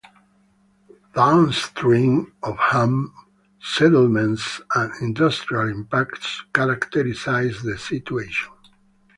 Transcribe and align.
Downstream 1.13 2.33
of 2.41 2.57
Hamm 2.57 3.13
settlements 3.61 4.59
and 4.73 4.91
industrial 4.99 5.69
impacts 5.69 6.41
characterize 6.55 7.61
the 7.61 7.77
situation. 7.77 8.49